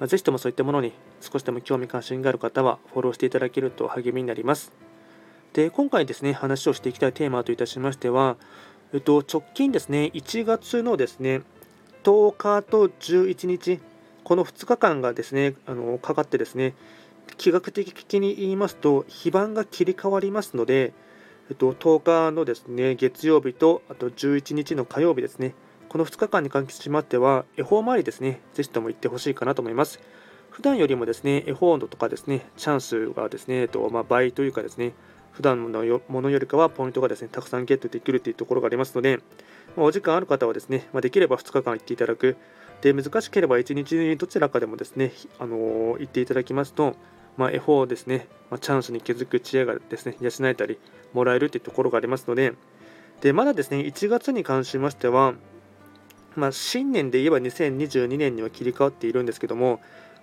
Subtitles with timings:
[0.00, 4.72] まあ、ぜひともそういったものに少しでも興味関心がある方はフォローしていただけると励みになります。
[5.52, 8.36] で、今回ですね、話をしていきたいテーマといたしましては、
[8.94, 11.42] えっと、直近ですね、1月のですね、
[12.02, 13.78] 10日と11日、
[14.24, 16.74] この2日間がですね、あのかかってですね、
[17.36, 20.94] 気学的に言いますと、非番が切り替わりますので、
[21.50, 25.54] えっと、10日のですね、月曜日と、あと11日の火曜日ですね、
[25.90, 29.98] この2日間に関しましては、恵方周りですね、ぜひとも行ってほしいかなと思います。
[30.48, 34.92] 普段よりもですね、恵方度とかですね、チャンスがですね、とまあ、倍というかですね、
[35.32, 39.16] 普段のものよりかはポイントがですね、たくさんゲットできるというところがありますので、
[39.76, 42.36] まあ、お時間ある方はですね、まあ、できれば2日間行っていただく、
[42.82, 46.94] で難しければ1日にどちらかでもですね、あのー、行っていただきますと、
[47.36, 50.78] まあ、恵方ですね、ま、チャンスに気づく知恵がですね、養えたり、
[51.12, 52.52] もらえるというところがありますので、
[53.22, 55.34] でまだですね、1月に関しましては、
[56.36, 59.80] まあ、新年で言えば2022年には切り替わっているんですけども、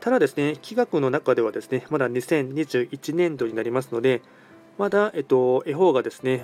[0.00, 4.22] ただですね、企画の中ではですね、まだ2021年度になりますので、
[4.78, 6.42] まだ、えっと、恵方がですね、えっ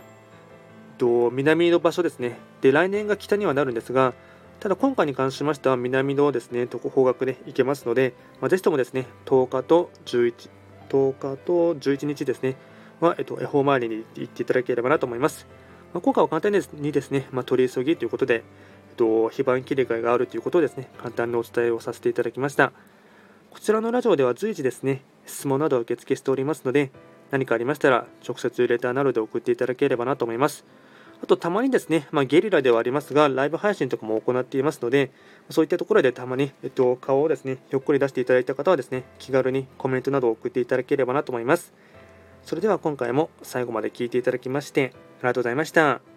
[0.99, 4.13] と、南の場所ですね、で、来年が北にはなるんですが、
[4.61, 10.51] ただ今回に関しましては南のですね、とこ方角で行けますので、まあ、ぜひともですね、10日と11、
[10.91, 12.57] 10日と11日ですね、
[13.01, 15.47] は、えっと、恵方周りに行っていただければなと思います。
[15.95, 18.45] まあ、今回は簡単にですね、まあ、取り急ぎということで、
[18.97, 22.73] と、非番切り替えがあるということをですね、簡単にお伝えをさせていただきました。
[23.51, 26.91] こちらのラジオでは随時ですね、質問などを受付しておりますので、
[27.31, 30.65] 何かありましたら、直接レターなどで送っていただければなと思います。
[31.23, 35.11] あと、たまにですね、まあ、ゲリラではありますが、ライブ配信とかも行っていますので、
[35.51, 41.73] そういったところでたまに、えっと、顔をですね、ひょっこり出していただいた方はですね、気軽にコメントなどを送っていただければなと思います。
[42.45, 46.16] それでは今回も最後まで聞いていただきまして、ありがとうございました。